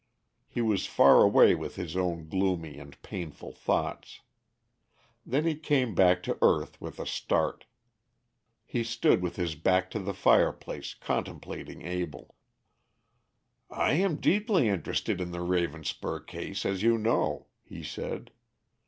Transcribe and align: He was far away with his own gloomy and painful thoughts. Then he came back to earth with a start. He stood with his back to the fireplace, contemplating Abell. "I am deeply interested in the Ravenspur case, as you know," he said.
He 0.47 0.61
was 0.61 0.87
far 0.87 1.21
away 1.21 1.53
with 1.53 1.75
his 1.75 1.95
own 1.95 2.27
gloomy 2.27 2.79
and 2.79 2.99
painful 3.03 3.51
thoughts. 3.51 4.21
Then 5.27 5.45
he 5.45 5.53
came 5.53 5.93
back 5.93 6.23
to 6.23 6.39
earth 6.41 6.81
with 6.81 6.99
a 6.99 7.05
start. 7.05 7.65
He 8.65 8.83
stood 8.83 9.21
with 9.21 9.35
his 9.35 9.53
back 9.53 9.91
to 9.91 9.99
the 9.99 10.15
fireplace, 10.15 10.95
contemplating 10.95 11.83
Abell. 11.85 12.33
"I 13.69 13.93
am 13.93 14.15
deeply 14.15 14.67
interested 14.69 15.21
in 15.21 15.29
the 15.29 15.45
Ravenspur 15.45 16.25
case, 16.25 16.65
as 16.65 16.81
you 16.81 16.97
know," 16.97 17.45
he 17.61 17.83
said. 17.83 18.31